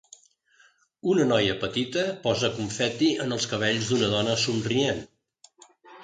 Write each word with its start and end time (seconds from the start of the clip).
Una 1.09 1.25
noia 1.31 1.57
petita 1.63 2.05
posa 2.23 2.49
confeti 2.55 3.09
en 3.25 3.35
els 3.35 3.45
cabells 3.51 3.91
d'una 3.91 4.09
dona 4.15 4.39
somrient. 4.45 5.05